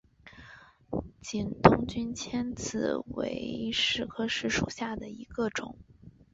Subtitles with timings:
[1.21, 5.77] 景东君迁子为柿科柿属下的一个种。